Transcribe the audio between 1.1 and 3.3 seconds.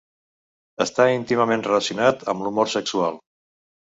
íntimament relacionat amb l'humor sexual.